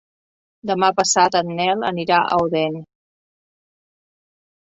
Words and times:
Demà 0.69 0.87
passat 0.99 1.37
en 1.39 1.51
Nel 1.59 1.85
anirà 1.91 2.21
a 2.29 2.39
Odèn. 2.47 2.79